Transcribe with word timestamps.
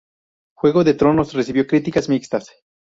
Juego 0.55 0.83
de 0.83 0.95
Tronos 0.95 1.31
recibió 1.33 1.67
críticas 1.67 2.09
mixtas. 2.09 2.49